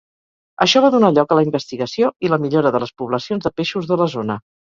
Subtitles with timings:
[0.63, 3.93] Això va donar lloc a la investigació i la millora de les poblacions de peixos
[3.93, 4.43] de la zona.